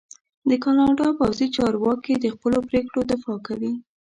د 0.49 0.51
کاناډا 0.63 1.07
پوځي 1.19 1.47
چارواکي 1.55 2.13
د 2.17 2.25
خپلو 2.35 2.57
پرېکړو 2.69 3.01
دفاع 3.11 3.37
کوي. 3.47 3.73